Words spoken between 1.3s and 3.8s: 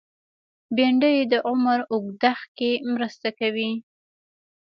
د عمر اوږدښت کې مرسته کوي